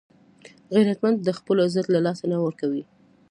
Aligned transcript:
غیرتمند 0.73 1.17
د 1.21 1.29
خپلو 1.37 1.59
عزت 1.67 1.85
له 1.91 1.99
لاسه 2.05 2.23
نه 2.31 2.37
ورکوي 2.45 2.83